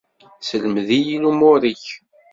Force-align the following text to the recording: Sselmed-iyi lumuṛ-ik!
Sselmed-iyi 0.41 1.17
lumuṛ-ik! 1.23 1.85